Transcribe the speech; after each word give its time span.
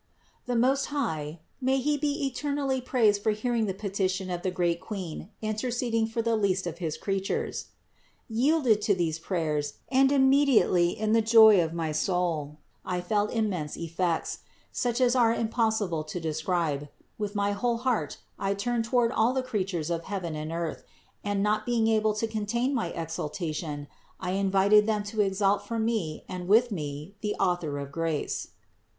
28. 0.47 0.55
The 0.55 0.67
Most 0.67 0.85
High, 0.85 1.39
(may 1.61 1.77
He 1.77 1.95
be 1.95 2.25
eternally 2.25 2.81
praised 2.81 3.21
for 3.21 3.29
hearing 3.33 3.67
the 3.67 3.73
petition 3.75 4.31
of 4.31 4.41
the 4.41 4.49
great 4.49 4.81
Queen 4.81 5.29
interceding 5.43 6.07
for 6.07 6.23
the 6.23 6.35
least 6.35 6.65
of 6.65 6.79
his 6.79 6.97
creatures), 6.97 7.67
yielded 8.27 8.81
to 8.81 8.95
these 8.95 9.19
prayers, 9.19 9.73
and 9.91 10.11
immediately 10.11 10.89
in 10.89 11.11
the 11.13 11.21
joy 11.21 11.61
of 11.63 11.73
my 11.75 11.91
soul 11.91 12.57
I 12.83 12.99
felt 12.99 13.31
immense 13.31 13.77
effects, 13.77 14.39
such 14.71 14.99
as 14.99 15.15
are 15.15 15.35
impossible 15.35 16.03
to 16.05 16.19
describe; 16.19 16.89
with 17.19 17.35
my 17.35 17.51
whole 17.51 17.77
heart 17.77 18.17
I 18.39 18.55
turned 18.55 18.85
toward 18.85 19.11
all 19.11 19.33
the 19.33 19.43
creatures 19.43 19.91
of 19.91 20.05
heaven 20.05 20.35
and 20.35 20.51
earth, 20.51 20.83
and, 21.23 21.43
not 21.43 21.63
being 21.63 21.87
able 21.87 22.15
to 22.15 22.25
contain 22.25 22.73
my 22.73 22.87
exultation, 22.91 23.85
I 24.19 24.31
invited 24.31 24.87
them 24.87 25.03
to 25.03 25.21
exalt 25.21 25.67
for 25.67 25.77
me 25.77 26.23
and 26.27 26.47
with 26.47 26.71
me 26.71 27.13
the 27.21 27.35
Author 27.35 27.77
of 27.77 27.91
grace. 27.91 28.47